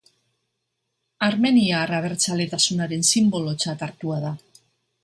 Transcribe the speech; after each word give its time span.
Armeniar 1.27 1.93
abertzaletasunaren 1.99 3.07
sinbolotzat 3.13 3.87
hartua 3.91 4.21
da. 4.27 4.35